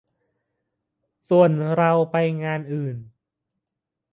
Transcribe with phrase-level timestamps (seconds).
[1.29, 2.95] ส่วนเราไปงานอื่น